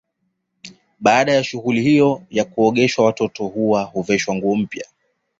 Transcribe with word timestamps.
Baada 0.99 1.33
ya 1.33 1.43
shughuli 1.43 1.81
hiyo 1.81 2.23
ya 2.29 2.45
kuogeshwa 2.45 3.05
watoto 3.05 3.47
hao 3.47 3.85
huveshwa 3.85 4.35
nguo 4.35 4.55
mpya 4.55 4.85